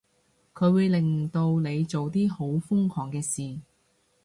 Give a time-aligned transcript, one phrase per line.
[0.55, 3.61] 佢會令到你做啲好瘋狂嘅事